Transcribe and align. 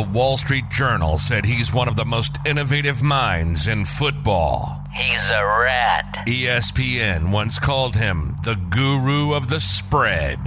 The 0.00 0.08
Wall 0.08 0.38
Street 0.38 0.70
Journal 0.70 1.18
said 1.18 1.44
he's 1.44 1.74
one 1.74 1.86
of 1.86 1.96
the 1.96 2.06
most 2.06 2.38
innovative 2.46 3.02
minds 3.02 3.68
in 3.68 3.84
football. 3.84 4.82
He's 4.96 5.14
a 5.14 5.44
rat. 5.44 6.24
ESPN 6.26 7.30
once 7.30 7.58
called 7.58 7.96
him 7.96 8.34
the 8.42 8.54
guru 8.54 9.34
of 9.34 9.48
the 9.48 9.60
spread. 9.60 10.38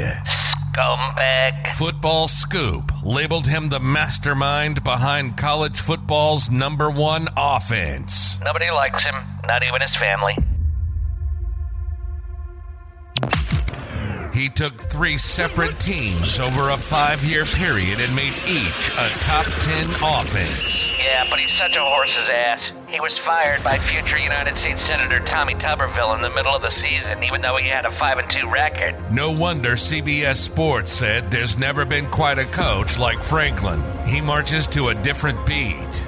Scumbag. 0.74 1.70
Football 1.76 2.28
Scoop 2.28 2.92
labeled 3.04 3.46
him 3.46 3.70
the 3.70 3.80
mastermind 3.80 4.84
behind 4.84 5.38
college 5.38 5.80
football's 5.80 6.50
number 6.50 6.90
one 6.90 7.28
offense. 7.38 8.40
Nobody 8.44 8.72
likes 8.72 9.04
him, 9.04 9.16
not 9.46 9.62
even 9.64 9.82
his 9.82 9.96
family. 10.00 10.36
He 14.34 14.50
took 14.50 14.76
three 14.90 15.20
separate 15.20 15.80
teams 15.80 16.40
over 16.40 16.70
a 16.70 16.78
five 16.78 17.24
year 17.24 17.46
period 17.46 18.00
and 18.00 18.16
made 18.16 18.34
each 18.48 18.90
a 18.98 19.08
top 19.22 19.46
10 19.46 19.90
offense. 20.02 20.92
Yeah, 20.98 21.28
but 21.30 21.40
he's 21.40 21.56
such 21.60 21.76
a 21.76 21.82
horse's 21.82 22.30
ass. 22.30 22.60
He 22.90 23.00
was 23.00 23.16
fired 23.20 23.64
by 23.64 23.78
future 23.78 24.18
United 24.18 24.56
States 24.56 24.80
Senator 24.88 25.20
Tommy 25.20 25.54
Tuberville 25.56 26.16
in 26.16 26.24
the 26.24 26.32
middle 26.32 26.56
of 26.56 26.64
the 26.64 26.72
season, 26.82 27.24
even 27.24 27.42
though 27.42 27.58
he 27.58 27.70
had 27.70 27.86
a 27.86 27.92
5 28.00 28.18
and 28.18 28.32
2 28.42 28.50
record. 28.50 28.96
No 29.12 29.32
wonder 29.32 29.74
CBS 29.74 30.38
Sports 30.38 30.92
said 30.92 31.30
there's 31.30 31.60
never 31.60 31.86
been 31.86 32.08
quite 32.08 32.40
a 32.40 32.46
coach 32.46 32.98
like 32.98 33.24
Franklin. 33.24 33.84
He 34.08 34.20
marches 34.20 34.68
to 34.70 34.88
a 34.88 34.96
different 34.96 35.46
beat. 35.46 36.04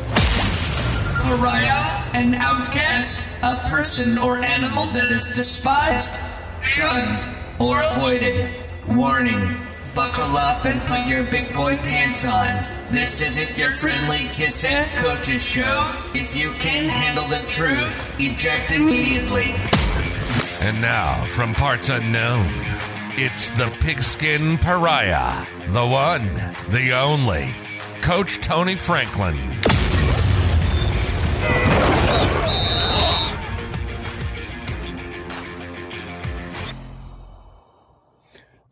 Pariah, 1.22 2.10
an 2.14 2.34
outcast, 2.34 3.44
a 3.44 3.56
person 3.70 4.18
or 4.18 4.38
animal 4.38 4.88
that 4.94 5.12
is 5.12 5.28
despised, 5.34 6.20
shunned, 6.64 7.35
or 7.60 7.82
avoided. 7.82 8.50
Warning, 8.88 9.58
buckle 9.94 10.38
up 10.38 10.66
and 10.66 10.82
put 10.82 11.08
your 11.08 11.24
big 11.24 11.54
boy 11.54 11.78
pants 11.78 12.26
on. 12.26 12.66
This 12.92 13.22
isn't 13.22 13.58
your 13.58 13.72
friendly 13.72 14.28
kiss 14.30 14.64
ass 14.64 15.00
coach's 15.00 15.44
show. 15.44 15.92
If 16.14 16.36
you 16.36 16.52
can't 16.54 16.88
handle 16.88 17.28
the 17.28 17.46
truth, 17.48 18.20
eject 18.20 18.72
immediately. 18.72 19.56
And 20.62 20.82
now, 20.82 21.26
from 21.28 21.54
parts 21.54 21.90
unknown, 21.90 22.48
it's 23.18 23.50
the 23.52 23.72
pigskin 23.82 24.58
pariah, 24.58 25.46
the 25.70 25.86
one, 25.86 26.36
the 26.70 26.94
only, 26.94 27.50
Coach 28.02 28.40
Tony 28.40 28.76
Franklin. 28.76 29.40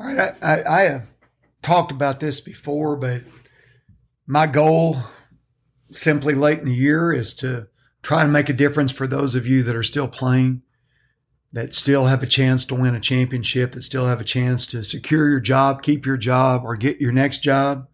I, 0.03 0.33
I, 0.41 0.63
I 0.63 0.81
have 0.83 1.09
talked 1.61 1.91
about 1.91 2.19
this 2.19 2.41
before, 2.41 2.95
but 2.95 3.23
my 4.27 4.47
goal 4.47 4.97
simply 5.91 6.33
late 6.35 6.59
in 6.59 6.65
the 6.65 6.75
year 6.75 7.13
is 7.13 7.33
to 7.35 7.67
try 8.01 8.23
and 8.23 8.33
make 8.33 8.49
a 8.49 8.53
difference 8.53 8.91
for 8.91 9.07
those 9.07 9.35
of 9.35 9.47
you 9.47 9.63
that 9.63 9.75
are 9.75 9.83
still 9.83 10.07
playing, 10.07 10.61
that 11.53 11.73
still 11.73 12.05
have 12.05 12.21
a 12.21 12.27
chance 12.27 12.65
to 12.65 12.75
win 12.75 12.95
a 12.95 12.99
championship, 12.99 13.71
that 13.71 13.83
still 13.83 14.05
have 14.05 14.19
a 14.19 14.25
chance 14.25 14.65
to 14.67 14.83
secure 14.83 15.29
your 15.29 15.39
job, 15.39 15.81
keep 15.81 16.05
your 16.05 16.17
job, 16.17 16.63
or 16.65 16.75
get 16.75 16.99
your 16.99 17.11
next 17.11 17.39
job. 17.39 17.87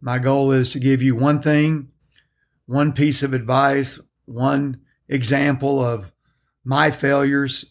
My 0.00 0.18
goal 0.18 0.50
is 0.52 0.72
to 0.72 0.80
give 0.80 1.00
you 1.00 1.14
one 1.14 1.40
thing, 1.40 1.88
one 2.66 2.92
piece 2.92 3.22
of 3.22 3.32
advice, 3.32 4.00
one 4.24 4.80
example 5.08 5.82
of 5.82 6.12
my 6.64 6.90
failures 6.90 7.64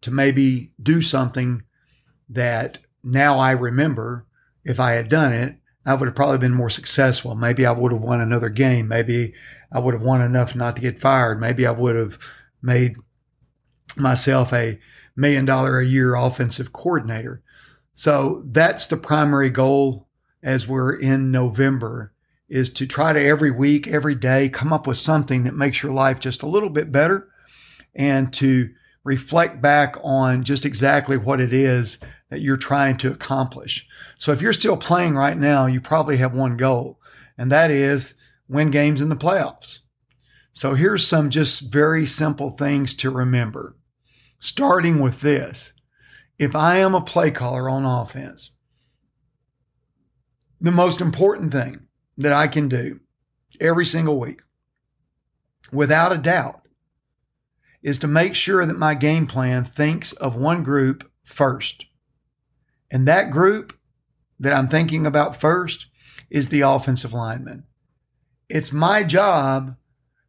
to 0.00 0.10
maybe 0.10 0.72
do 0.82 1.00
something 1.00 1.62
that 2.28 2.78
now 3.02 3.38
I 3.38 3.52
remember 3.52 4.26
if 4.64 4.78
I 4.78 4.92
had 4.92 5.08
done 5.08 5.32
it, 5.32 5.56
I 5.86 5.94
would 5.94 6.06
have 6.06 6.16
probably 6.16 6.38
been 6.38 6.52
more 6.52 6.70
successful. 6.70 7.34
Maybe 7.34 7.64
I 7.64 7.72
would 7.72 7.92
have 7.92 8.02
won 8.02 8.20
another 8.20 8.50
game. 8.50 8.88
Maybe 8.88 9.34
I 9.72 9.78
would 9.78 9.94
have 9.94 10.02
won 10.02 10.20
enough 10.20 10.54
not 10.54 10.76
to 10.76 10.82
get 10.82 10.98
fired. 10.98 11.40
Maybe 11.40 11.66
I 11.66 11.70
would 11.70 11.96
have 11.96 12.18
made 12.62 12.96
myself 13.96 14.52
a 14.52 14.78
million 15.16 15.44
dollar 15.44 15.78
a 15.78 15.86
year 15.86 16.14
offensive 16.14 16.72
coordinator. 16.72 17.42
So 17.94 18.42
that's 18.46 18.86
the 18.86 18.96
primary 18.96 19.50
goal 19.50 20.08
as 20.42 20.68
we're 20.68 20.94
in 20.94 21.30
November 21.30 22.12
is 22.48 22.70
to 22.70 22.86
try 22.86 23.12
to 23.12 23.20
every 23.20 23.50
week, 23.50 23.86
every 23.86 24.14
day 24.14 24.48
come 24.48 24.72
up 24.72 24.86
with 24.86 24.98
something 24.98 25.44
that 25.44 25.54
makes 25.54 25.82
your 25.82 25.92
life 25.92 26.18
just 26.18 26.42
a 26.42 26.48
little 26.48 26.70
bit 26.70 26.90
better 26.90 27.28
and 27.94 28.32
to 28.34 28.70
reflect 29.04 29.62
back 29.62 29.96
on 30.02 30.44
just 30.44 30.64
exactly 30.64 31.16
what 31.16 31.40
it 31.40 31.52
is 31.52 31.98
that 32.30 32.40
you're 32.40 32.56
trying 32.56 32.96
to 32.98 33.12
accomplish. 33.12 33.86
So 34.18 34.32
if 34.32 34.40
you're 34.40 34.52
still 34.52 34.76
playing 34.76 35.16
right 35.16 35.36
now, 35.36 35.66
you 35.66 35.80
probably 35.80 36.16
have 36.18 36.32
one 36.32 36.56
goal, 36.56 36.98
and 37.36 37.52
that 37.52 37.70
is 37.70 38.14
win 38.48 38.70
games 38.70 39.00
in 39.00 39.08
the 39.08 39.16
playoffs. 39.16 39.80
So 40.52 40.74
here's 40.74 41.06
some 41.06 41.30
just 41.30 41.72
very 41.72 42.06
simple 42.06 42.50
things 42.50 42.94
to 42.96 43.10
remember. 43.10 43.76
Starting 44.38 45.00
with 45.00 45.20
this 45.20 45.72
if 46.38 46.56
I 46.56 46.76
am 46.76 46.94
a 46.94 47.02
play 47.02 47.30
caller 47.30 47.68
on 47.68 47.84
offense, 47.84 48.52
the 50.60 50.70
most 50.70 51.00
important 51.00 51.52
thing 51.52 51.88
that 52.16 52.32
I 52.32 52.48
can 52.48 52.68
do 52.68 53.00
every 53.60 53.84
single 53.84 54.18
week, 54.18 54.40
without 55.70 56.12
a 56.12 56.18
doubt, 56.18 56.62
is 57.82 57.98
to 57.98 58.06
make 58.06 58.34
sure 58.34 58.64
that 58.64 58.78
my 58.78 58.94
game 58.94 59.26
plan 59.26 59.64
thinks 59.64 60.12
of 60.14 60.36
one 60.36 60.62
group 60.62 61.10
first. 61.24 61.86
And 62.90 63.06
that 63.06 63.30
group 63.30 63.76
that 64.38 64.52
I'm 64.52 64.68
thinking 64.68 65.06
about 65.06 65.40
first 65.40 65.86
is 66.28 66.48
the 66.48 66.62
offensive 66.62 67.12
lineman. 67.12 67.64
It's 68.48 68.72
my 68.72 69.04
job 69.04 69.76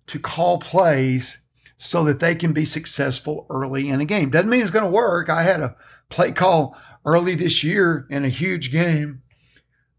to 0.08 0.20
call 0.20 0.60
plays 0.60 1.38
so 1.78 2.04
that 2.04 2.20
they 2.20 2.36
can 2.36 2.54
be 2.54 2.66
successful 2.66 3.48
early 3.50 3.90
in 3.90 4.02
a 4.02 4.06
game. 4.06 4.30
Doesn't 4.30 4.50
mean 4.50 4.62
it's 4.62 4.70
going 4.70 4.86
to 4.86 4.92
work. 4.92 5.30
I 5.30 5.44
had 5.44 5.62
a 5.62 5.76
play 6.10 6.32
call 6.32 6.78
early 7.06 7.34
this 7.34 7.64
year 7.64 8.06
in 8.10 8.24
a 8.24 8.30
huge 8.30 8.72
game 8.72 9.24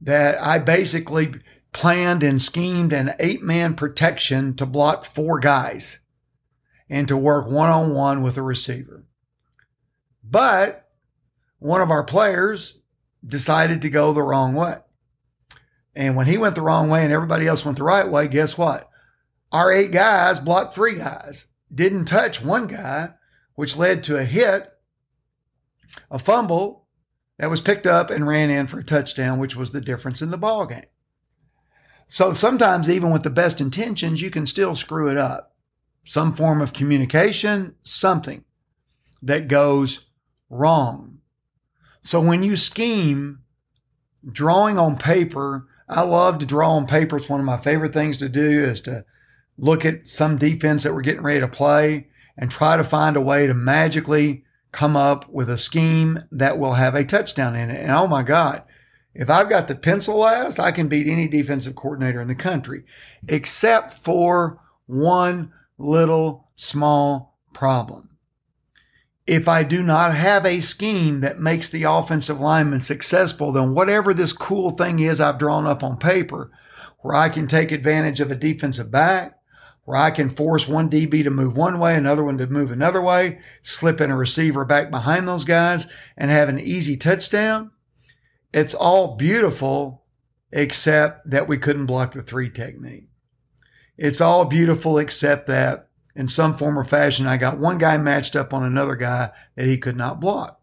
that 0.00 0.40
I 0.40 0.58
basically 0.58 1.34
planned 1.72 2.22
and 2.22 2.40
schemed 2.40 2.92
an 2.92 3.14
eight 3.18 3.42
man 3.42 3.74
protection 3.74 4.54
to 4.56 4.66
block 4.66 5.04
four 5.04 5.40
guys 5.40 5.98
and 6.88 7.08
to 7.08 7.16
work 7.16 7.48
one 7.48 7.70
on 7.70 7.94
one 7.94 8.22
with 8.22 8.36
a 8.36 8.42
receiver. 8.42 9.04
But 10.22 10.81
one 11.62 11.80
of 11.80 11.90
our 11.90 12.02
players 12.02 12.78
decided 13.26 13.82
to 13.82 13.90
go 13.90 14.12
the 14.12 14.22
wrong 14.22 14.54
way. 14.54 14.78
And 15.94 16.16
when 16.16 16.26
he 16.26 16.36
went 16.36 16.54
the 16.54 16.62
wrong 16.62 16.88
way 16.88 17.04
and 17.04 17.12
everybody 17.12 17.46
else 17.46 17.64
went 17.64 17.78
the 17.78 17.84
right 17.84 18.08
way, 18.08 18.26
guess 18.26 18.58
what? 18.58 18.90
Our 19.52 19.72
eight 19.72 19.92
guys 19.92 20.40
blocked 20.40 20.74
three 20.74 20.96
guys, 20.96 21.46
didn't 21.72 22.06
touch 22.06 22.42
one 22.42 22.66
guy, 22.66 23.10
which 23.54 23.76
led 23.76 24.02
to 24.04 24.16
a 24.16 24.24
hit, 24.24 24.72
a 26.10 26.18
fumble 26.18 26.86
that 27.38 27.50
was 27.50 27.60
picked 27.60 27.86
up 27.86 28.10
and 28.10 28.26
ran 28.26 28.50
in 28.50 28.66
for 28.66 28.80
a 28.80 28.84
touchdown, 28.84 29.38
which 29.38 29.54
was 29.54 29.72
the 29.72 29.80
difference 29.80 30.22
in 30.22 30.30
the 30.30 30.38
ball 30.38 30.66
game. 30.66 30.86
So 32.08 32.34
sometimes, 32.34 32.90
even 32.90 33.10
with 33.10 33.22
the 33.22 33.30
best 33.30 33.60
intentions, 33.60 34.20
you 34.20 34.30
can 34.30 34.46
still 34.46 34.74
screw 34.74 35.08
it 35.08 35.16
up. 35.16 35.54
Some 36.04 36.34
form 36.34 36.60
of 36.60 36.72
communication, 36.72 37.76
something 37.84 38.44
that 39.22 39.48
goes 39.48 40.00
wrong. 40.50 41.11
So 42.02 42.20
when 42.20 42.42
you 42.42 42.56
scheme, 42.56 43.40
drawing 44.30 44.78
on 44.78 44.98
paper, 44.98 45.66
I 45.88 46.02
love 46.02 46.38
to 46.38 46.46
draw 46.46 46.72
on 46.72 46.86
paper. 46.86 47.16
It's 47.16 47.28
one 47.28 47.40
of 47.40 47.46
my 47.46 47.58
favorite 47.58 47.92
things 47.92 48.18
to 48.18 48.28
do 48.28 48.64
is 48.64 48.80
to 48.82 49.04
look 49.56 49.84
at 49.84 50.08
some 50.08 50.36
defense 50.36 50.82
that 50.82 50.94
we're 50.94 51.02
getting 51.02 51.22
ready 51.22 51.40
to 51.40 51.48
play 51.48 52.08
and 52.36 52.50
try 52.50 52.76
to 52.76 52.84
find 52.84 53.16
a 53.16 53.20
way 53.20 53.46
to 53.46 53.54
magically 53.54 54.44
come 54.72 54.96
up 54.96 55.28
with 55.28 55.50
a 55.50 55.58
scheme 55.58 56.24
that 56.32 56.58
will 56.58 56.74
have 56.74 56.94
a 56.94 57.04
touchdown 57.04 57.54
in 57.54 57.70
it. 57.70 57.80
And 57.80 57.90
oh 57.92 58.06
my 58.06 58.22
God, 58.22 58.62
if 59.14 59.28
I've 59.28 59.50
got 59.50 59.68
the 59.68 59.74
pencil 59.74 60.16
last, 60.16 60.58
I 60.58 60.72
can 60.72 60.88
beat 60.88 61.06
any 61.06 61.28
defensive 61.28 61.74
coordinator 61.74 62.20
in 62.20 62.28
the 62.28 62.34
country, 62.34 62.84
except 63.28 63.92
for 63.92 64.58
one 64.86 65.52
little 65.76 66.48
small 66.56 67.38
problem. 67.52 68.08
If 69.26 69.46
I 69.46 69.62
do 69.62 69.82
not 69.82 70.14
have 70.14 70.44
a 70.44 70.60
scheme 70.60 71.20
that 71.20 71.38
makes 71.38 71.68
the 71.68 71.84
offensive 71.84 72.40
lineman 72.40 72.80
successful, 72.80 73.52
then 73.52 73.74
whatever 73.74 74.12
this 74.12 74.32
cool 74.32 74.70
thing 74.70 74.98
is 74.98 75.20
I've 75.20 75.38
drawn 75.38 75.66
up 75.66 75.84
on 75.84 75.96
paper, 75.96 76.50
where 77.00 77.14
I 77.14 77.28
can 77.28 77.46
take 77.46 77.70
advantage 77.70 78.20
of 78.20 78.30
a 78.32 78.36
defensive 78.36 78.90
back, 78.90 79.38
where 79.84 79.96
I 79.96 80.10
can 80.10 80.28
force 80.28 80.66
one 80.66 80.90
DB 80.90 81.22
to 81.22 81.30
move 81.30 81.56
one 81.56 81.78
way, 81.78 81.96
another 81.96 82.24
one 82.24 82.38
to 82.38 82.46
move 82.48 82.72
another 82.72 83.00
way, 83.00 83.38
slip 83.62 84.00
in 84.00 84.10
a 84.10 84.16
receiver 84.16 84.64
back 84.64 84.90
behind 84.90 85.28
those 85.28 85.44
guys, 85.44 85.86
and 86.16 86.30
have 86.30 86.48
an 86.48 86.58
easy 86.58 86.96
touchdown. 86.96 87.70
It's 88.52 88.74
all 88.74 89.16
beautiful, 89.16 90.04
except 90.50 91.30
that 91.30 91.48
we 91.48 91.58
couldn't 91.58 91.86
block 91.86 92.12
the 92.12 92.22
three 92.22 92.50
technique. 92.50 93.08
It's 93.96 94.20
all 94.20 94.44
beautiful, 94.44 94.98
except 94.98 95.46
that 95.46 95.88
in 96.14 96.28
some 96.28 96.54
form 96.54 96.78
or 96.78 96.84
fashion, 96.84 97.26
I 97.26 97.36
got 97.36 97.58
one 97.58 97.78
guy 97.78 97.96
matched 97.96 98.36
up 98.36 98.52
on 98.52 98.62
another 98.62 98.96
guy 98.96 99.30
that 99.56 99.66
he 99.66 99.78
could 99.78 99.96
not 99.96 100.20
block. 100.20 100.60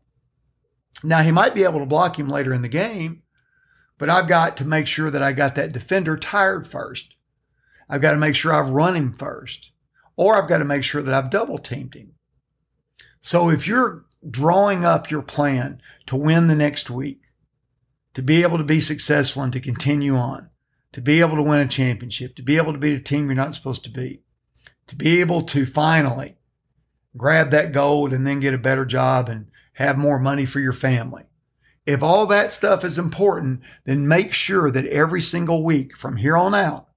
Now, 1.04 1.22
he 1.22 1.32
might 1.32 1.56
be 1.56 1.64
able 1.64 1.80
to 1.80 1.86
block 1.86 2.20
him 2.20 2.28
later 2.28 2.54
in 2.54 2.62
the 2.62 2.68
game, 2.68 3.24
But 4.00 4.10
I've 4.10 4.28
got 4.28 4.58
to 4.58 4.66
make 4.66 4.88
sure 4.88 5.12
that 5.12 5.22
I 5.22 5.34
got 5.34 5.54
that 5.56 5.74
defender 5.74 6.18
tired 6.18 6.66
first. 6.66 7.14
I've 7.88 8.02
got 8.02 8.12
to 8.12 8.18
make 8.18 8.34
sure 8.34 8.54
I've 8.54 8.72
run 8.72 8.96
him 8.96 9.14
first, 9.14 9.72
or 10.16 10.36
I've 10.36 10.48
got 10.48 10.60
to 10.60 10.66
make 10.66 10.84
sure 10.84 11.04
that 11.04 11.14
I've 11.14 11.30
double 11.30 11.60
teamed 11.60 11.94
him. 11.94 12.14
So 13.22 13.50
if 13.50 13.68
you're 13.68 14.06
drawing 14.28 14.86
up 14.86 15.12
your 15.12 15.22
plan 15.22 15.82
to 16.08 16.16
win 16.16 16.48
the 16.48 16.56
next 16.56 16.90
week, 16.90 17.22
to 18.14 18.22
be 18.22 18.42
able 18.42 18.58
to 18.58 18.64
be 18.64 18.80
successful 18.80 19.44
and 19.44 19.54
to 19.54 19.60
continue 19.60 20.16
on, 20.16 20.50
to 20.94 21.02
be 21.02 21.20
able 21.20 21.36
to 21.36 21.44
win 21.44 21.60
a 21.60 21.68
championship, 21.68 22.36
to 22.38 22.42
be 22.42 22.58
able 22.58 22.72
to 22.72 22.80
beat 22.80 22.98
a 22.98 23.00
team 23.00 23.26
you're 23.26 23.36
not 23.36 23.54
supposed 23.54 23.84
to 23.84 23.90
beat, 23.90 24.24
to 24.90 24.96
be 24.96 25.20
able 25.20 25.44
to 25.44 25.68
finally 25.68 26.36
grab 27.16 27.52
that 27.52 27.72
gold 27.72 28.12
and 28.12 28.26
then 28.26 28.40
get 28.40 28.56
a 28.56 28.58
better 28.58 28.86
job 28.86 29.30
and 29.30 29.46
have 29.74 30.00
more 30.00 30.18
money 30.18 30.46
for 30.46 30.60
your 30.60 30.74
family. 30.74 31.24
If 31.86 32.02
all 32.02 32.26
that 32.26 32.52
stuff 32.52 32.84
is 32.84 32.98
important, 32.98 33.62
then 33.86 34.08
make 34.08 34.34
sure 34.34 34.72
that 34.72 34.88
every 34.88 35.22
single 35.22 35.64
week 35.64 35.96
from 35.96 36.18
here 36.18 36.36
on 36.36 36.56
out 36.56 36.88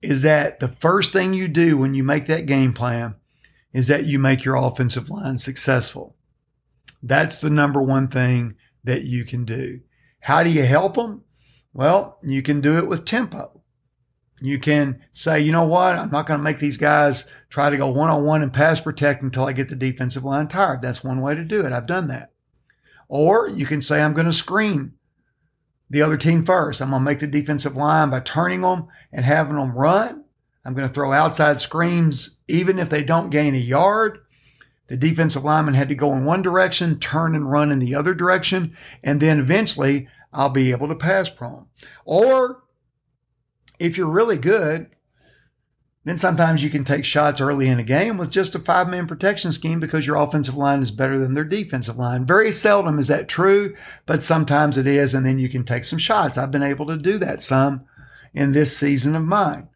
is 0.00 0.22
that 0.22 0.58
the 0.58 0.68
first 0.68 1.12
thing 1.12 1.34
you 1.34 1.48
do 1.48 1.76
when 1.76 1.92
you 1.94 2.02
make 2.02 2.26
that 2.26 2.46
game 2.46 2.72
plan 2.72 3.14
is 3.74 3.88
that 3.88 4.04
you 4.04 4.18
make 4.18 4.42
your 4.42 4.56
offensive 4.56 5.10
line 5.10 5.36
successful. 5.36 6.16
That's 7.02 7.36
the 7.36 7.50
number 7.50 7.82
one 7.82 8.08
thing 8.08 8.54
that 8.84 9.04
you 9.04 9.24
can 9.24 9.44
do. 9.44 9.80
How 10.20 10.42
do 10.42 10.50
you 10.50 10.64
help 10.64 10.94
them? 10.94 11.24
Well, 11.74 12.18
you 12.22 12.42
can 12.42 12.62
do 12.62 12.78
it 12.78 12.88
with 12.88 13.04
tempo. 13.04 13.61
You 14.42 14.58
can 14.58 15.00
say, 15.12 15.40
you 15.40 15.52
know 15.52 15.64
what? 15.64 15.96
I'm 15.96 16.10
not 16.10 16.26
going 16.26 16.38
to 16.38 16.44
make 16.44 16.58
these 16.58 16.76
guys 16.76 17.24
try 17.48 17.70
to 17.70 17.76
go 17.76 17.88
one 17.88 18.10
on 18.10 18.24
one 18.24 18.42
and 18.42 18.52
pass 18.52 18.80
protect 18.80 19.22
until 19.22 19.46
I 19.46 19.52
get 19.52 19.68
the 19.68 19.76
defensive 19.76 20.24
line 20.24 20.48
tired. 20.48 20.82
That's 20.82 21.04
one 21.04 21.20
way 21.20 21.34
to 21.34 21.44
do 21.44 21.64
it. 21.64 21.72
I've 21.72 21.86
done 21.86 22.08
that. 22.08 22.32
Or 23.08 23.48
you 23.48 23.66
can 23.66 23.80
say, 23.82 24.02
I'm 24.02 24.14
going 24.14 24.26
to 24.26 24.32
screen 24.32 24.94
the 25.90 26.02
other 26.02 26.16
team 26.16 26.44
first. 26.44 26.80
I'm 26.80 26.90
going 26.90 27.00
to 27.00 27.04
make 27.04 27.20
the 27.20 27.26
defensive 27.26 27.76
line 27.76 28.10
by 28.10 28.20
turning 28.20 28.62
them 28.62 28.88
and 29.12 29.24
having 29.24 29.56
them 29.56 29.72
run. 29.72 30.24
I'm 30.64 30.74
going 30.74 30.88
to 30.88 30.94
throw 30.94 31.12
outside 31.12 31.60
screens, 31.60 32.30
even 32.48 32.78
if 32.78 32.88
they 32.88 33.04
don't 33.04 33.30
gain 33.30 33.54
a 33.54 33.58
yard. 33.58 34.20
The 34.88 34.96
defensive 34.96 35.44
lineman 35.44 35.74
had 35.74 35.88
to 35.88 35.94
go 35.94 36.12
in 36.12 36.24
one 36.24 36.42
direction, 36.42 36.98
turn 36.98 37.34
and 37.34 37.50
run 37.50 37.70
in 37.70 37.78
the 37.78 37.94
other 37.94 38.14
direction, 38.14 38.76
and 39.02 39.20
then 39.20 39.38
eventually 39.38 40.08
I'll 40.32 40.50
be 40.50 40.70
able 40.70 40.88
to 40.88 40.94
pass 40.94 41.28
prone. 41.28 41.66
Or 42.04 42.62
if 43.82 43.98
you're 43.98 44.06
really 44.06 44.38
good, 44.38 44.86
then 46.04 46.16
sometimes 46.16 46.62
you 46.62 46.70
can 46.70 46.84
take 46.84 47.04
shots 47.04 47.40
early 47.40 47.68
in 47.68 47.80
a 47.80 47.84
game 47.84 48.16
with 48.16 48.30
just 48.30 48.54
a 48.54 48.60
five 48.60 48.88
man 48.88 49.06
protection 49.06 49.52
scheme 49.52 49.80
because 49.80 50.06
your 50.06 50.16
offensive 50.16 50.56
line 50.56 50.82
is 50.82 50.90
better 50.90 51.18
than 51.18 51.34
their 51.34 51.44
defensive 51.44 51.98
line. 51.98 52.24
Very 52.24 52.52
seldom 52.52 52.98
is 52.98 53.08
that 53.08 53.28
true, 53.28 53.74
but 54.06 54.22
sometimes 54.22 54.78
it 54.78 54.86
is, 54.86 55.14
and 55.14 55.26
then 55.26 55.38
you 55.38 55.48
can 55.48 55.64
take 55.64 55.84
some 55.84 55.98
shots. 55.98 56.38
I've 56.38 56.50
been 56.50 56.62
able 56.62 56.86
to 56.86 56.96
do 56.96 57.18
that 57.18 57.42
some 57.42 57.84
in 58.32 58.52
this 58.52 58.76
season 58.76 59.16
of 59.16 59.24
mine 59.24 59.68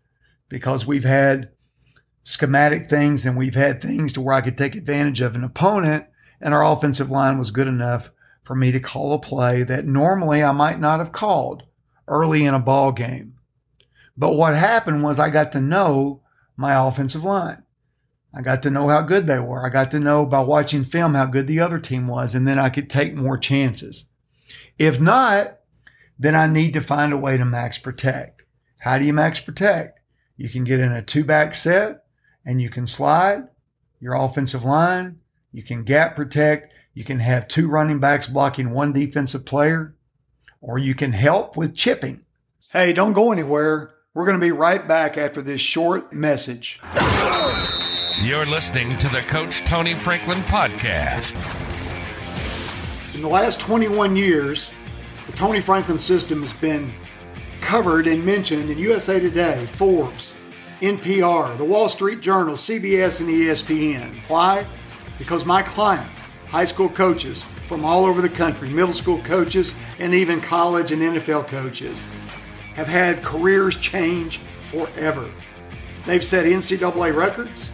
because 0.48 0.86
we've 0.86 1.04
had 1.04 1.50
schematic 2.22 2.88
things 2.88 3.26
and 3.26 3.36
we've 3.36 3.54
had 3.54 3.80
things 3.80 4.12
to 4.12 4.20
where 4.20 4.34
I 4.34 4.40
could 4.40 4.56
take 4.56 4.74
advantage 4.76 5.20
of 5.20 5.34
an 5.34 5.44
opponent, 5.44 6.06
and 6.40 6.54
our 6.54 6.64
offensive 6.64 7.10
line 7.10 7.38
was 7.38 7.50
good 7.50 7.68
enough 7.68 8.10
for 8.44 8.54
me 8.54 8.70
to 8.70 8.78
call 8.78 9.12
a 9.12 9.18
play 9.18 9.64
that 9.64 9.84
normally 9.84 10.42
I 10.44 10.52
might 10.52 10.78
not 10.78 11.00
have 11.00 11.10
called 11.10 11.64
early 12.06 12.44
in 12.44 12.54
a 12.54 12.60
ball 12.60 12.92
game. 12.92 13.35
But 14.16 14.34
what 14.34 14.54
happened 14.56 15.02
was 15.02 15.18
I 15.18 15.30
got 15.30 15.52
to 15.52 15.60
know 15.60 16.22
my 16.56 16.74
offensive 16.74 17.24
line. 17.24 17.62
I 18.34 18.42
got 18.42 18.62
to 18.64 18.70
know 18.70 18.88
how 18.88 19.02
good 19.02 19.26
they 19.26 19.38
were. 19.38 19.64
I 19.64 19.70
got 19.70 19.90
to 19.92 20.00
know 20.00 20.26
by 20.26 20.40
watching 20.40 20.84
film 20.84 21.14
how 21.14 21.26
good 21.26 21.46
the 21.46 21.60
other 21.60 21.78
team 21.78 22.06
was, 22.06 22.34
and 22.34 22.46
then 22.46 22.58
I 22.58 22.68
could 22.68 22.90
take 22.90 23.14
more 23.14 23.38
chances. 23.38 24.06
If 24.78 25.00
not, 25.00 25.58
then 26.18 26.34
I 26.34 26.46
need 26.46 26.74
to 26.74 26.80
find 26.80 27.12
a 27.12 27.18
way 27.18 27.36
to 27.36 27.44
max 27.44 27.78
protect. 27.78 28.42
How 28.78 28.98
do 28.98 29.04
you 29.04 29.12
max 29.12 29.40
protect? 29.40 30.00
You 30.36 30.48
can 30.48 30.64
get 30.64 30.80
in 30.80 30.92
a 30.92 31.02
two 31.02 31.24
back 31.24 31.54
set 31.54 32.04
and 32.44 32.60
you 32.60 32.70
can 32.70 32.86
slide 32.86 33.44
your 34.00 34.14
offensive 34.14 34.64
line. 34.64 35.18
You 35.52 35.62
can 35.62 35.84
gap 35.84 36.14
protect. 36.14 36.72
You 36.94 37.04
can 37.04 37.20
have 37.20 37.48
two 37.48 37.68
running 37.68 38.00
backs 38.00 38.26
blocking 38.26 38.70
one 38.70 38.92
defensive 38.92 39.44
player, 39.44 39.96
or 40.60 40.78
you 40.78 40.94
can 40.94 41.12
help 41.12 41.56
with 41.56 41.74
chipping. 41.74 42.24
Hey, 42.70 42.92
don't 42.92 43.12
go 43.12 43.32
anywhere. 43.32 43.95
We're 44.16 44.24
going 44.24 44.40
to 44.40 44.46
be 44.46 44.50
right 44.50 44.88
back 44.88 45.18
after 45.18 45.42
this 45.42 45.60
short 45.60 46.10
message. 46.10 46.80
You're 48.18 48.46
listening 48.46 48.96
to 48.96 49.08
the 49.10 49.20
Coach 49.20 49.62
Tony 49.66 49.92
Franklin 49.92 50.38
podcast. 50.44 51.34
In 53.14 53.20
the 53.20 53.28
last 53.28 53.60
21 53.60 54.16
years, 54.16 54.70
the 55.26 55.32
Tony 55.32 55.60
Franklin 55.60 55.98
system 55.98 56.40
has 56.40 56.54
been 56.54 56.94
covered 57.60 58.06
and 58.06 58.24
mentioned 58.24 58.70
in 58.70 58.78
USA 58.78 59.20
Today, 59.20 59.66
Forbes, 59.66 60.32
NPR, 60.80 61.58
the 61.58 61.64
Wall 61.64 61.90
Street 61.90 62.22
Journal, 62.22 62.54
CBS, 62.54 63.20
and 63.20 63.28
ESPN. 63.28 64.18
Why? 64.28 64.66
Because 65.18 65.44
my 65.44 65.60
clients, 65.60 66.22
high 66.46 66.64
school 66.64 66.88
coaches 66.88 67.42
from 67.66 67.84
all 67.84 68.06
over 68.06 68.22
the 68.22 68.30
country, 68.30 68.70
middle 68.70 68.94
school 68.94 69.20
coaches, 69.24 69.74
and 69.98 70.14
even 70.14 70.40
college 70.40 70.90
and 70.90 71.02
NFL 71.02 71.48
coaches, 71.48 72.06
have 72.76 72.86
had 72.86 73.22
careers 73.22 73.74
change 73.76 74.38
forever. 74.64 75.30
They've 76.04 76.24
set 76.24 76.44
NCAA 76.44 77.16
records, 77.16 77.70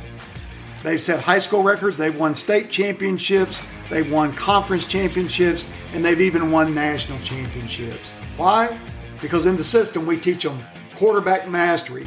they've 0.85 1.01
set 1.01 1.21
high 1.21 1.41
school 1.41 1.65
records, 1.65 1.99
they've 1.99 2.17
won 2.17 2.37
state 2.37 2.71
championships, 2.71 3.67
they've 3.91 4.11
won 4.11 4.33
conference 4.35 4.87
championships, 4.87 5.67
and 5.93 6.05
they've 6.05 6.21
even 6.21 6.53
won 6.53 6.73
national 6.73 7.19
championships. 7.19 8.11
Why? 8.37 8.79
Because 9.21 9.47
in 9.47 9.57
the 9.57 9.65
system, 9.65 10.07
we 10.07 10.19
teach 10.19 10.45
them 10.45 10.63
quarterback 10.95 11.49
mastery, 11.49 12.07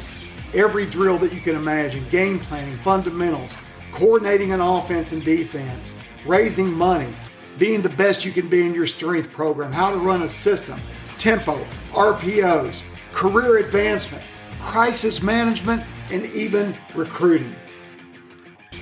every 0.54 0.86
drill 0.86 1.18
that 1.18 1.34
you 1.34 1.40
can 1.40 1.54
imagine, 1.54 2.08
game 2.08 2.38
planning, 2.38 2.78
fundamentals, 2.78 3.54
coordinating 3.92 4.52
an 4.52 4.62
offense 4.62 5.12
and 5.12 5.22
defense, 5.22 5.92
raising 6.24 6.72
money, 6.72 7.14
being 7.58 7.82
the 7.82 7.90
best 7.90 8.24
you 8.24 8.32
can 8.32 8.48
be 8.48 8.64
in 8.64 8.74
your 8.74 8.86
strength 8.86 9.30
program, 9.32 9.70
how 9.70 9.90
to 9.90 9.98
run 9.98 10.22
a 10.22 10.28
system, 10.28 10.80
tempo, 11.18 11.64
RPOs, 11.92 12.82
career 13.12 13.58
advancement, 13.58 14.22
crisis 14.60 15.22
management, 15.22 15.84
and 16.10 16.24
even 16.26 16.76
recruiting. 16.94 17.54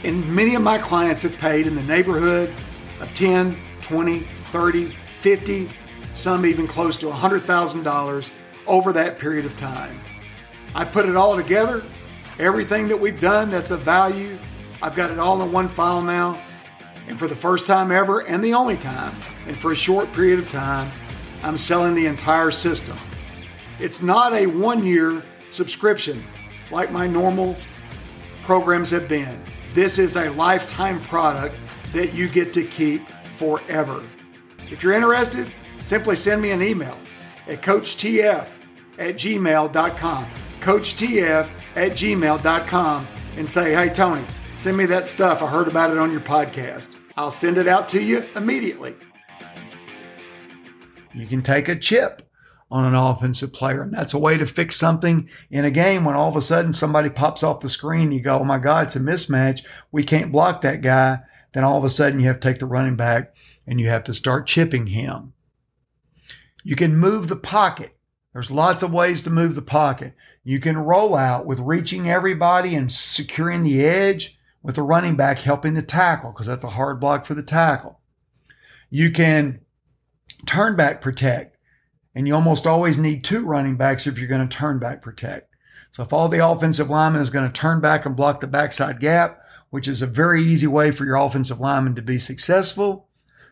And 0.03 0.27
many 0.35 0.55
of 0.55 0.63
my 0.63 0.79
clients 0.79 1.23
have 1.23 1.37
paid 1.39 1.67
in 1.67 1.75
the 1.75 1.83
neighborhood 1.83 2.53
of 3.01 3.15
10, 3.15 3.59
20, 3.81 4.27
30, 4.53 4.97
50, 5.21 5.71
some 6.13 6.47
even 6.47 6.67
close 6.67 6.97
to 6.99 7.07
$100,000 7.07 8.31
over 8.67 8.93
that 8.93 9.19
period 9.19 9.45
of 9.45 9.57
time. 9.57 10.01
I 10.75 10.85
put 10.85 11.09
it 11.09 11.17
all 11.17 11.37
together, 11.37 11.83
everything 12.39 12.89
that 12.89 12.99
we've 12.99 13.21
done 13.21 13.51
that's 13.51 13.71
of 13.71 13.81
value. 13.81 14.39
I've 14.83 14.95
got 14.95 15.11
it 15.11 15.19
all 15.19 15.43
in 15.43 15.53
one 15.53 15.69
file 15.69 16.03
now. 16.03 16.41
And 17.07 17.19
for 17.19 17.29
the 17.29 17.35
first 17.35 17.67
time 17.67 17.93
ever, 17.93 18.21
and 18.21 18.43
the 18.43 18.55
only 18.55 18.77
time, 18.77 19.15
and 19.47 19.59
for 19.59 19.73
a 19.73 19.77
short 19.77 20.13
period 20.13 20.39
of 20.39 20.49
time, 20.49 20.91
I'm 21.45 21.59
selling 21.59 21.95
the 21.95 22.07
entire 22.07 22.51
system. 22.51 22.97
It's 23.79 24.01
not 24.01 24.33
a 24.33 24.47
one 24.47 24.85
year 24.85 25.23
subscription 25.51 26.25
like 26.71 26.91
my 26.91 27.07
normal 27.07 27.57
programs 28.45 28.91
have 28.91 29.09
been. 29.09 29.43
This 29.75 29.99
is 29.99 30.17
a 30.17 30.31
lifetime 30.31 31.03
product 31.03 31.57
that 31.93 32.15
you 32.15 32.29
get 32.29 32.55
to 32.55 32.65
keep 32.65 33.07
forever. 33.29 34.03
If 34.71 34.83
you're 34.83 34.95
interested, 34.95 35.53
simply 35.83 36.17
send 36.17 36.41
me 36.41 36.51
an 36.51 36.63
email 36.63 36.97
at 37.47 37.61
coachtf 37.61 38.49
at 38.99 39.15
gmail.com. 39.17 40.27
Coachtf 40.61 41.51
at 41.77 41.93
gmail.com 41.93 43.07
and 43.37 43.51
say, 43.51 43.75
hey, 43.75 43.91
Tony, 43.91 44.25
send 44.55 44.79
me 44.79 44.87
that 44.87 45.07
stuff. 45.07 45.43
I 45.43 45.49
heard 45.49 45.69
about 45.69 45.91
it 45.91 45.99
on 45.99 46.11
your 46.11 46.23
podcast. 46.23 46.89
I'll 47.19 47.31
send 47.31 47.59
it 47.59 47.69
out 47.69 47.91
to 47.91 48.03
you 48.03 48.25
immediately. 48.35 48.95
You 51.15 51.27
can 51.27 51.43
take 51.43 51.69
a 51.69 51.77
chip 51.77 52.29
on 52.71 52.85
an 52.85 52.95
offensive 52.95 53.53
player, 53.53 53.83
and 53.83 53.93
that's 53.93 54.15
a 54.15 54.19
way 54.19 54.37
to 54.37 54.47
fix 54.47 54.77
something 54.77 55.29
in 55.51 55.65
a 55.65 55.71
game 55.71 56.05
when 56.05 56.17
all 56.17 56.29
of 56.29 56.37
a 56.37 56.43
sudden 56.43 56.73
somebody 56.73 57.09
pops 57.09 57.43
off 57.43 57.61
the 57.61 57.69
screen. 57.69 58.11
You 58.11 58.21
go, 58.21 58.41
oh 58.41 58.45
my 58.45 58.59
God, 58.59 58.87
it's 58.87 58.97
a 58.97 59.01
mismatch. 59.01 59.63
We 59.93 60.03
can't 60.03 60.33
block 60.33 60.61
that 60.63 60.83
guy. 60.83 61.21
Then 61.53 61.63
all 61.63 61.79
of 61.79 61.85
a 61.85 61.91
sudden 61.91 62.19
you 62.19 62.27
have 62.27 62.41
to 62.41 62.49
take 62.49 62.59
the 62.59 62.67
running 62.67 62.97
back 62.97 63.33
and 63.67 63.81
you 63.81 63.89
have 63.89 64.05
to 64.05 64.15
start 64.15 64.47
chipping 64.47 64.89
him. 64.89 65.33
You 66.65 66.75
can 66.77 66.97
move 66.97 67.29
the 67.29 67.37
pocket. 67.37 67.97
There's 68.33 68.51
lots 68.51 68.83
of 68.83 68.93
ways 68.93 69.23
to 69.23 69.31
move 69.31 69.55
the 69.55 69.63
pocket. 69.63 70.15
You 70.43 70.59
can 70.59 70.77
roll 70.77 71.15
out 71.15 71.47
with 71.47 71.61
reaching 71.61 72.11
everybody 72.11 72.75
and 72.75 72.93
securing 72.93 73.63
the 73.63 73.85
edge 73.85 74.37
with 74.63 74.75
the 74.75 74.83
running 74.83 75.15
back 75.15 75.39
helping 75.39 75.75
the 75.75 75.83
tackle 75.83 76.33
because 76.33 76.47
that's 76.47 76.65
a 76.65 76.71
hard 76.71 76.99
block 76.99 77.25
for 77.25 77.35
the 77.35 77.43
tackle. 77.43 78.01
You 78.91 79.13
can 79.13 79.61
turn 80.47 80.77
back 80.77 81.01
protect, 81.01 81.57
and 82.15 82.27
you 82.27 82.35
almost 82.35 82.67
always 82.67 82.97
need 82.99 83.25
two 83.25 83.45
running 83.45 83.77
backs 83.77 84.07
if 84.07 84.19
you're 84.19 84.29
going 84.29 84.49
to 84.49 84.57
turn 84.57 84.79
back 84.79 85.03
protect. 85.03 85.55
So 85.93 86.03
if 86.03 86.13
all 86.13 86.29
the 86.29 86.47
offensive 86.47 86.91
lineman 86.91 87.23
is 87.23 87.31
going 87.31 87.47
to 87.47 87.53
turn 87.53 87.81
back 87.81 88.05
and 88.05 88.17
block 88.17 88.41
the 88.41 88.47
backside 88.47 89.01
gap, 89.01 89.41
which 89.71 89.89
is 89.89 90.03
a 90.03 90.07
very 90.07 90.43
easy 90.43 90.67
way 90.67 90.91
for 90.91 91.05
your 91.05 91.17
offensive 91.17 91.61
lineman 91.61 91.95
to 91.95 92.03
be 92.03 92.19
successful, 92.19 93.09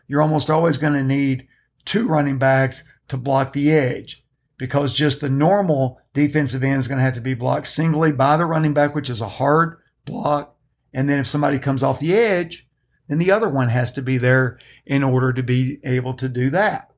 you're 0.07 0.21
almost 0.21 0.49
always 0.49 0.77
going 0.77 0.93
to 0.93 1.03
need 1.03 1.47
two 1.85 2.07
running 2.07 2.37
backs 2.37 2.83
to 3.07 3.17
block 3.17 3.53
the 3.53 3.71
edge. 3.71 4.23
because 4.57 4.93
just 4.93 5.19
the 5.19 5.29
normal 5.29 5.99
defensive 6.13 6.63
end 6.63 6.79
is 6.79 6.87
going 6.87 6.97
to 6.97 7.03
have 7.03 7.15
to 7.15 7.19
be 7.19 7.33
blocked 7.33 7.67
singly 7.67 8.11
by 8.11 8.37
the 8.37 8.45
running 8.45 8.73
back, 8.73 8.95
which 8.95 9.09
is 9.09 9.19
a 9.19 9.27
hard 9.27 9.77
block. 10.05 10.55
And 10.93 11.09
then 11.09 11.19
if 11.19 11.27
somebody 11.27 11.59
comes 11.59 11.83
off 11.83 11.99
the 11.99 12.13
edge, 12.15 12.65
then 13.07 13.17
the 13.17 13.31
other 13.31 13.49
one 13.49 13.69
has 13.69 13.91
to 13.91 14.01
be 14.01 14.17
there 14.17 14.59
in 14.85 15.03
order 15.03 15.33
to 15.33 15.43
be 15.43 15.79
able 15.83 16.13
to 16.15 16.29
do 16.29 16.49
that. 16.49 16.91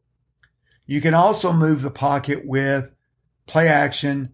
You 0.86 1.02
can 1.02 1.14
also 1.14 1.52
move 1.52 1.82
the 1.82 1.92
pocket 1.92 2.46
with 2.46 2.90
play 3.48 3.68
action, 3.68 4.34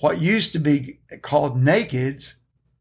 what 0.00 0.20
used 0.20 0.52
to 0.52 0.58
be 0.58 1.00
called 1.22 1.56
nakeds, 1.56 2.34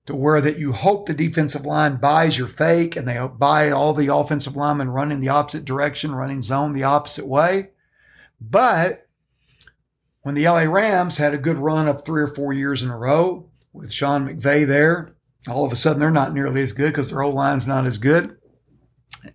to 0.07 0.15
where 0.15 0.41
that 0.41 0.57
you 0.57 0.71
hope 0.71 1.05
the 1.05 1.13
defensive 1.13 1.65
line 1.65 1.97
buys 1.97 2.37
your 2.37 2.47
fake 2.47 2.95
and 2.95 3.07
they 3.07 3.27
buy 3.37 3.69
all 3.69 3.93
the 3.93 4.13
offensive 4.13 4.55
linemen 4.55 4.89
running 4.89 5.19
the 5.19 5.29
opposite 5.29 5.63
direction, 5.63 6.15
running 6.15 6.41
zone 6.41 6.73
the 6.73 6.83
opposite 6.83 7.27
way. 7.27 7.69
But 8.39 9.07
when 10.23 10.35
the 10.35 10.45
LA 10.45 10.63
Rams 10.63 11.17
had 11.17 11.33
a 11.33 11.39
good 11.39 11.57
run 11.57 11.87
of 11.87 12.03
three 12.03 12.21
or 12.21 12.27
four 12.27 12.53
years 12.53 12.81
in 12.81 12.89
a 12.89 12.97
row 12.97 13.49
with 13.73 13.91
Sean 13.91 14.27
McVay 14.27 14.67
there, 14.67 15.15
all 15.47 15.65
of 15.65 15.71
a 15.71 15.75
sudden 15.75 15.99
they're 15.99 16.11
not 16.11 16.33
nearly 16.33 16.61
as 16.61 16.73
good 16.73 16.91
because 16.91 17.09
their 17.09 17.21
O 17.21 17.29
line's 17.29 17.67
not 17.67 17.85
as 17.85 17.97
good. 17.97 18.37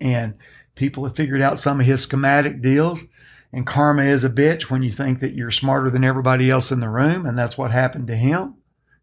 And 0.01 0.35
people 0.75 1.05
have 1.05 1.17
figured 1.17 1.43
out 1.43 1.59
some 1.59 1.81
of 1.81 1.87
his 1.87 2.03
schematic 2.03 2.63
deals. 2.63 3.05
And 3.53 3.67
karma 3.67 4.05
is 4.05 4.25
a 4.25 4.31
bitch 4.31 4.65
when 4.65 4.83
you 4.83 4.93
think 4.93 5.21
that 5.21 5.35
you're 5.35 5.51
smarter 5.51 5.91
than 5.91 6.05
everybody 6.05 6.51
else 6.51 6.71
in 6.71 6.81
the 6.81 6.89
room. 6.89 7.27
And 7.27 7.39
that's 7.39 7.57
what 7.57 7.71
happened 7.71 8.07
to 8.09 8.17
him. 8.17 8.55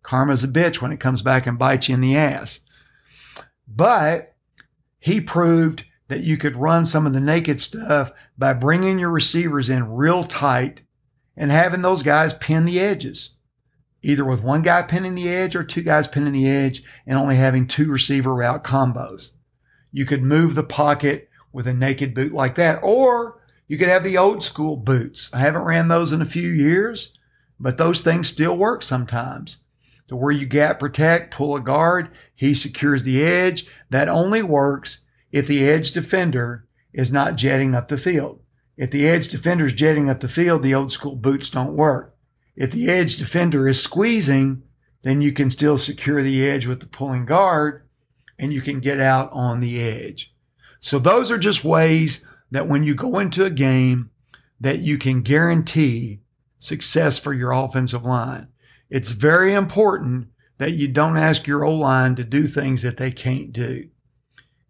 Karma's 0.03 0.43
a 0.43 0.47
bitch 0.47 0.81
when 0.81 0.91
it 0.91 0.99
comes 0.99 1.21
back 1.21 1.47
and 1.47 1.57
bites 1.57 1.87
you 1.87 1.95
in 1.95 2.01
the 2.01 2.15
ass. 2.15 2.59
But 3.67 4.35
he 4.99 5.21
proved 5.21 5.85
that 6.09 6.23
you 6.23 6.37
could 6.37 6.55
run 6.55 6.85
some 6.85 7.07
of 7.07 7.13
the 7.13 7.21
naked 7.21 7.61
stuff 7.61 8.11
by 8.37 8.53
bringing 8.53 8.99
your 8.99 9.09
receivers 9.09 9.69
in 9.69 9.93
real 9.93 10.23
tight 10.23 10.81
and 11.35 11.51
having 11.51 11.81
those 11.81 12.03
guys 12.03 12.33
pin 12.35 12.65
the 12.65 12.79
edges, 12.79 13.31
either 14.03 14.23
with 14.23 14.43
one 14.43 14.61
guy 14.61 14.83
pinning 14.83 15.15
the 15.15 15.29
edge 15.29 15.55
or 15.55 15.63
two 15.63 15.81
guys 15.81 16.05
pinning 16.05 16.33
the 16.33 16.47
edge 16.47 16.83
and 17.07 17.17
only 17.17 17.37
having 17.37 17.65
two 17.65 17.89
receiver 17.89 18.35
route 18.35 18.63
combos. 18.63 19.29
You 19.91 20.05
could 20.05 20.21
move 20.21 20.53
the 20.53 20.63
pocket 20.63 21.29
with 21.51 21.65
a 21.65 21.73
naked 21.73 22.13
boot 22.13 22.33
like 22.33 22.55
that, 22.55 22.79
or 22.83 23.41
you 23.67 23.77
could 23.77 23.89
have 23.89 24.03
the 24.03 24.17
old 24.17 24.43
school 24.43 24.75
boots. 24.75 25.29
I 25.33 25.39
haven't 25.39 25.63
ran 25.63 25.87
those 25.87 26.13
in 26.13 26.21
a 26.21 26.25
few 26.25 26.49
years, 26.49 27.13
but 27.59 27.77
those 27.77 28.01
things 28.01 28.27
still 28.27 28.55
work 28.55 28.83
sometimes 28.83 29.57
to 30.07 30.15
where 30.15 30.31
you 30.31 30.45
gap 30.45 30.79
protect, 30.79 31.33
pull 31.33 31.55
a 31.55 31.61
guard, 31.61 32.09
he 32.35 32.53
secures 32.53 33.03
the 33.03 33.23
edge. 33.23 33.65
That 33.89 34.09
only 34.09 34.43
works 34.43 34.99
if 35.31 35.47
the 35.47 35.67
edge 35.67 35.91
defender 35.91 36.67
is 36.93 37.11
not 37.11 37.35
jetting 37.35 37.73
up 37.73 37.87
the 37.87 37.97
field. 37.97 38.39
If 38.77 38.91
the 38.91 39.07
edge 39.07 39.27
defender 39.27 39.65
is 39.65 39.73
jetting 39.73 40.09
up 40.09 40.19
the 40.19 40.27
field, 40.27 40.61
the 40.61 40.75
old 40.75 40.91
school 40.91 41.15
boots 41.15 41.49
don't 41.49 41.75
work. 41.75 42.12
If 42.55 42.71
the 42.71 42.89
edge 42.89 43.17
defender 43.17 43.67
is 43.67 43.81
squeezing, 43.81 44.63
then 45.03 45.21
you 45.21 45.33
can 45.33 45.49
still 45.49 45.77
secure 45.77 46.21
the 46.21 46.47
edge 46.47 46.65
with 46.65 46.79
the 46.79 46.87
pulling 46.87 47.25
guard 47.25 47.83
and 48.39 48.53
you 48.53 48.61
can 48.61 48.79
get 48.79 48.99
out 48.99 49.31
on 49.31 49.59
the 49.59 49.81
edge. 49.81 50.33
So 50.79 50.99
those 50.99 51.31
are 51.31 51.37
just 51.37 51.63
ways 51.63 52.19
that 52.51 52.67
when 52.67 52.83
you 52.83 52.95
go 52.95 53.19
into 53.19 53.45
a 53.45 53.49
game 53.49 54.11
that 54.59 54.79
you 54.79 54.97
can 54.97 55.21
guarantee 55.21 56.21
success 56.59 57.17
for 57.17 57.33
your 57.33 57.51
offensive 57.51 58.05
line. 58.05 58.47
It's 58.89 59.11
very 59.11 59.53
important 59.53 60.27
that 60.57 60.71
you 60.73 60.87
don't 60.87 61.17
ask 61.17 61.45
your 61.45 61.65
O 61.65 61.75
line 61.75 62.15
to 62.15 62.23
do 62.23 62.47
things 62.47 62.81
that 62.83 62.97
they 62.97 63.11
can't 63.11 63.51
do. 63.51 63.89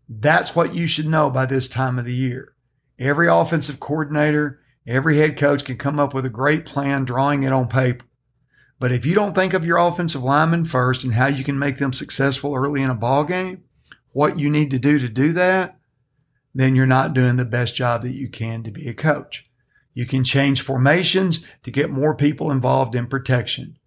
That's 0.10 0.56
what 0.56 0.74
you 0.74 0.88
should 0.88 1.08
know 1.08 1.30
by 1.30 1.46
this 1.46 1.68
time 1.68 2.00
of 2.00 2.06
the 2.06 2.14
year. 2.14 2.54
Every 2.98 3.28
offensive 3.28 3.80
coordinator, 3.80 4.60
every 4.86 5.18
head 5.18 5.38
coach 5.38 5.64
can 5.64 5.78
come 5.78 6.00
up 6.00 6.14
with 6.14 6.26
a 6.26 6.30
great 6.30 6.66
plan 6.66 7.06
drawing 7.06 7.44
it 7.44 7.52
on 7.52 7.68
paper. 7.68 8.06
But 8.80 8.92
if 8.92 9.06
you 9.06 9.16
don't 9.16 9.34
think 9.34 9.54
of 9.54 9.66
your 9.66 9.78
offensive 9.78 10.24
linemen 10.24 10.66
first 10.66 11.04
and 11.04 11.14
how 11.14 11.28
you 11.28 11.44
can 11.44 11.58
make 11.58 11.78
them 11.78 11.94
successful 11.94 12.56
early 12.56 12.82
in 12.82 12.90
a 12.90 12.96
ball 12.96 13.24
game, 13.24 13.64
what 14.12 14.40
you 14.40 14.50
need 14.50 14.72
to 14.72 14.80
do 14.80 15.00
to 15.00 15.08
do 15.08 15.32
that, 15.34 15.78
then 16.54 16.76
you're 16.76 16.86
not 16.86 17.14
doing 17.14 17.38
the 17.38 17.46
best 17.46 17.76
job 17.76 18.04
that 18.04 18.14
you 18.14 18.28
can 18.28 18.64
to 18.64 18.72
be 18.72 18.88
a 18.88 18.94
coach. 18.94 19.46
You 19.94 20.06
can 20.06 20.24
change 20.24 20.62
formations 20.62 21.40
to 21.64 21.72
get 21.72 21.90
more 21.90 22.16
people 22.16 22.52
involved 22.52 22.96
in 22.96 23.08
protection 23.08 23.78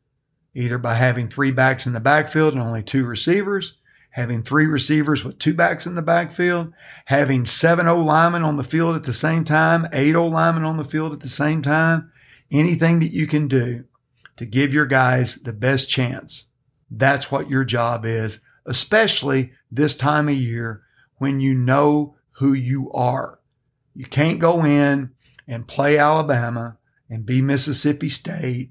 either 0.56 0.78
by 0.78 0.94
having 0.94 1.28
three 1.28 1.50
backs 1.50 1.86
in 1.86 1.92
the 1.92 2.00
backfield 2.00 2.54
and 2.54 2.62
only 2.62 2.82
two 2.82 3.04
receivers, 3.04 3.74
having 4.16 4.42
three 4.42 4.66
receivers 4.66 5.22
with 5.22 5.38
two 5.38 5.52
backs 5.52 5.84
in 5.84 5.94
the 5.94 6.00
backfield, 6.00 6.72
having 7.04 7.44
seven 7.44 7.86
O 7.86 7.98
linemen 7.98 8.42
on 8.42 8.56
the 8.56 8.64
field 8.64 8.96
at 8.96 9.02
the 9.02 9.12
same 9.12 9.44
time, 9.44 9.86
eight 9.92 10.16
O 10.16 10.26
linemen 10.26 10.64
on 10.64 10.78
the 10.78 10.84
field 10.84 11.12
at 11.12 11.20
the 11.20 11.28
same 11.28 11.60
time, 11.60 12.10
anything 12.50 12.98
that 13.00 13.12
you 13.12 13.26
can 13.26 13.46
do 13.46 13.84
to 14.38 14.46
give 14.46 14.72
your 14.72 14.86
guys 14.86 15.34
the 15.34 15.52
best 15.52 15.90
chance. 15.90 16.46
That's 16.90 17.30
what 17.30 17.50
your 17.50 17.62
job 17.62 18.06
is, 18.06 18.40
especially 18.64 19.52
this 19.70 19.94
time 19.94 20.30
of 20.30 20.34
year 20.34 20.80
when 21.18 21.40
you 21.40 21.52
know 21.52 22.16
who 22.38 22.54
you 22.54 22.90
are. 22.92 23.38
You 23.94 24.06
can't 24.06 24.38
go 24.38 24.64
in 24.64 25.10
and 25.46 25.68
play 25.68 25.98
Alabama 25.98 26.78
and 27.10 27.26
be 27.26 27.42
Mississippi 27.42 28.08
State 28.08 28.70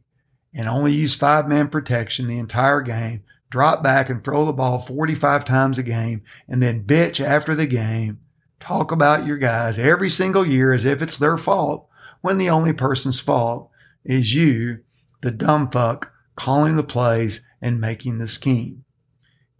and 0.56 0.68
only 0.68 0.94
use 0.94 1.14
five 1.14 1.48
man 1.48 1.68
protection 1.68 2.28
the 2.28 2.40
entire 2.40 2.82
game, 2.82 3.22
drop 3.50 3.84
back 3.84 4.10
and 4.10 4.24
throw 4.24 4.46
the 4.46 4.54
ball 4.54 4.80
45 4.80 5.46
times 5.46 5.78
a 5.78 5.84
game, 5.84 6.24
and 6.48 6.62
then 6.62 6.84
bitch 6.84 7.24
after 7.24 7.56
the 7.56 7.68
game, 7.68 8.20
talk 8.60 8.92
about 8.92 9.28
your 9.28 9.38
guys 9.38 9.78
every 9.78 10.10
single 10.10 10.46
year 10.46 10.74
as 10.74 10.86
if 10.86 11.02
it's 11.02 11.18
their 11.18 11.38
fault 11.38 11.88
when 12.22 12.38
the 12.38 12.50
only 12.50 12.74
person's 12.74 13.20
fault 13.20 13.70
is 14.04 14.34
you, 14.34 14.80
the 15.22 15.32
dumb 15.32 15.70
fuck, 15.70 16.12
calling 16.36 16.76
the 16.76 16.84
plays 16.84 17.42
and 17.62 17.80
making 17.80 18.18
the 18.18 18.28
scheme. 18.28 18.84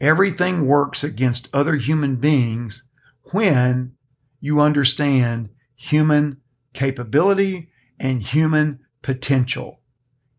Everything 0.02 0.68
works 0.68 1.04
against 1.04 1.48
other 1.54 1.76
human 1.76 2.18
beings 2.18 2.84
when 3.32 3.94
you 4.40 4.60
understand 4.60 5.50
human 5.76 6.42
capability 6.74 7.70
and 8.00 8.22
human 8.22 8.80
potential. 9.02 9.80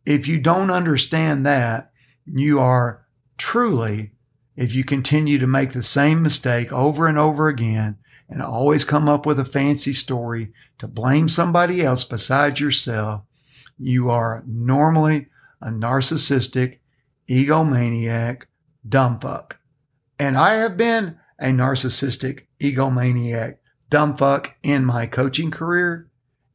If 0.05 0.29
you 0.29 0.39
don't 0.39 0.71
understand 0.71 1.47
that, 1.47 1.91
you 2.27 2.61
are 2.61 3.06
truly, 3.39 4.13
if 4.57 4.75
you 4.75 4.85
continue 4.85 5.39
to 5.39 5.47
make 5.47 5.73
the 5.73 5.83
same 5.83 6.23
mistake 6.23 6.73
over 6.73 7.07
and 7.07 7.19
over 7.19 7.49
again 7.49 7.99
and 8.29 8.43
always 8.43 8.85
come 8.85 9.09
up 9.09 9.27
with 9.27 9.39
a 9.39 9.45
fancy 9.45 9.93
story 9.93 10.53
to 10.79 10.89
blame 10.89 11.29
somebody 11.29 11.85
else 11.85 12.05
besides 12.05 12.61
yourself, 12.61 13.23
you 13.79 14.11
are 14.11 14.43
normally 14.47 15.27
a 15.61 15.69
narcissistic, 15.69 16.79
egomaniac, 17.29 18.43
dumb 18.89 19.21
fuck. 19.21 19.59
And 20.19 20.37
I 20.37 20.55
have 20.55 20.77
been 20.77 21.19
a 21.39 21.47
narcissistic, 21.47 22.47
egomaniac, 22.61 23.59
dumb 23.91 24.17
fuck 24.17 24.55
in 24.63 24.85
my 24.85 25.07
coaching 25.07 25.51
career. 25.51 26.09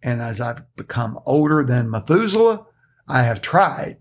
And 0.04 0.22
as 0.22 0.42
I've 0.42 0.64
become 0.76 1.20
older 1.26 1.64
than 1.64 1.92
Methuselah, 1.92 2.66
I 3.08 3.24
have 3.24 3.42
tried 3.42 3.98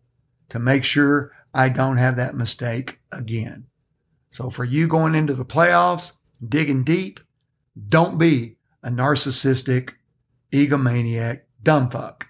to 0.48 0.58
make 0.58 0.84
sure 0.84 1.32
I 1.52 1.68
don't 1.68 1.96
have 1.96 2.16
that 2.16 2.36
mistake 2.36 3.00
again. 3.12 3.66
So 4.30 4.50
for 4.50 4.64
you 4.64 4.86
going 4.86 5.14
into 5.14 5.34
the 5.34 5.44
playoffs, 5.44 6.12
digging 6.46 6.84
deep, 6.84 7.20
don't 7.88 8.18
be 8.18 8.56
a 8.82 8.90
narcissistic, 8.90 9.90
egomaniac, 10.52 11.42
dumb 11.62 11.90
fuck. 11.90 12.26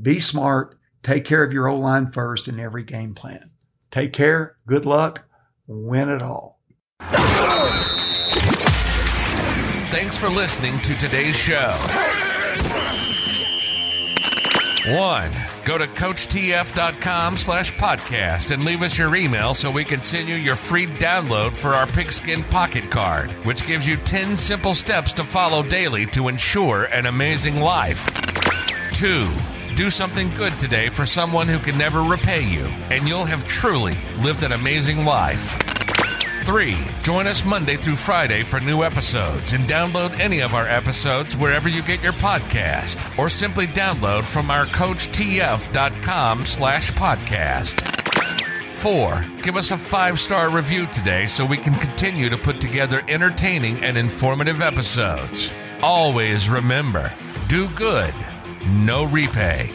Be 0.00 0.18
smart. 0.20 0.78
Take 1.02 1.24
care 1.24 1.44
of 1.44 1.52
your 1.52 1.68
O 1.68 1.78
line 1.78 2.10
first 2.10 2.48
in 2.48 2.58
every 2.58 2.82
game 2.82 3.14
plan. 3.14 3.50
Take 3.90 4.12
care. 4.12 4.56
Good 4.66 4.86
luck. 4.86 5.28
Win 5.66 6.08
it 6.08 6.22
all. 6.22 6.60
Thanks 9.90 10.16
for 10.16 10.28
listening 10.28 10.80
to 10.80 10.94
today's 10.96 11.36
show. 11.36 11.70
One, 14.86 15.32
go 15.64 15.78
to 15.78 15.86
coachtf.com 15.86 17.36
slash 17.36 17.72
podcast 17.74 18.52
and 18.52 18.64
leave 18.64 18.82
us 18.82 18.98
your 18.98 19.16
email 19.16 19.54
so 19.54 19.70
we 19.70 19.84
can 19.84 20.02
send 20.02 20.28
you 20.28 20.34
your 20.34 20.56
free 20.56 20.86
download 20.86 21.54
for 21.54 21.74
our 21.74 21.86
Pigskin 21.86 22.44
Pocket 22.44 22.90
Card, 22.90 23.30
which 23.44 23.66
gives 23.66 23.88
you 23.88 23.96
10 23.96 24.36
simple 24.36 24.74
steps 24.74 25.12
to 25.14 25.24
follow 25.24 25.62
daily 25.62 26.06
to 26.06 26.28
ensure 26.28 26.84
an 26.84 27.06
amazing 27.06 27.60
life. 27.60 28.12
Two, 28.92 29.28
do 29.74 29.90
something 29.90 30.30
good 30.34 30.56
today 30.58 30.88
for 30.88 31.06
someone 31.06 31.48
who 31.48 31.58
can 31.58 31.76
never 31.76 32.02
repay 32.02 32.42
you, 32.42 32.64
and 32.90 33.08
you'll 33.08 33.24
have 33.24 33.44
truly 33.44 33.96
lived 34.20 34.42
an 34.42 34.52
amazing 34.52 35.04
life. 35.04 35.73
Three, 36.44 36.76
join 37.02 37.26
us 37.26 37.42
Monday 37.42 37.76
through 37.76 37.96
Friday 37.96 38.44
for 38.44 38.60
new 38.60 38.82
episodes 38.82 39.54
and 39.54 39.64
download 39.64 40.20
any 40.20 40.40
of 40.42 40.52
our 40.52 40.68
episodes 40.68 41.38
wherever 41.38 41.70
you 41.70 41.80
get 41.82 42.02
your 42.02 42.12
podcast 42.12 43.18
or 43.18 43.30
simply 43.30 43.66
download 43.66 44.24
from 44.24 44.50
our 44.50 44.66
coachtf.com 44.66 46.44
slash 46.44 46.92
podcast. 46.92 47.90
Four, 48.72 49.24
give 49.40 49.56
us 49.56 49.70
a 49.70 49.78
five 49.78 50.20
star 50.20 50.50
review 50.50 50.86
today 50.88 51.26
so 51.26 51.46
we 51.46 51.56
can 51.56 51.76
continue 51.76 52.28
to 52.28 52.36
put 52.36 52.60
together 52.60 53.02
entertaining 53.08 53.82
and 53.82 53.96
informative 53.96 54.60
episodes. 54.60 55.50
Always 55.82 56.50
remember 56.50 57.10
do 57.48 57.68
good, 57.70 58.12
no 58.66 59.06
repay. 59.06 59.70